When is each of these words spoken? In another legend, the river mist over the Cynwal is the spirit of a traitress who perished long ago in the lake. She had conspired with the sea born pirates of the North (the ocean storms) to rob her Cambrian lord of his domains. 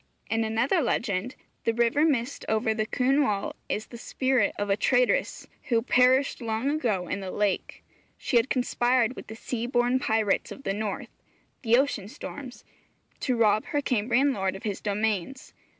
In 0.31 0.43
another 0.43 0.81
legend, 0.81 1.35
the 1.63 1.75
river 1.75 2.03
mist 2.05 2.43
over 2.49 2.73
the 2.73 2.87
Cynwal 2.87 3.53
is 3.69 3.85
the 3.85 3.99
spirit 3.99 4.55
of 4.57 4.67
a 4.67 4.75
traitress 4.75 5.45
who 5.65 5.83
perished 5.83 6.41
long 6.41 6.71
ago 6.71 7.07
in 7.07 7.19
the 7.19 7.29
lake. 7.29 7.83
She 8.17 8.37
had 8.37 8.49
conspired 8.49 9.15
with 9.15 9.27
the 9.27 9.35
sea 9.35 9.67
born 9.67 9.99
pirates 9.99 10.51
of 10.51 10.63
the 10.63 10.73
North 10.73 11.09
(the 11.61 11.77
ocean 11.77 12.07
storms) 12.07 12.63
to 13.19 13.35
rob 13.37 13.65
her 13.65 13.81
Cambrian 13.83 14.33
lord 14.33 14.55
of 14.55 14.63
his 14.63 14.81
domains. 14.81 15.53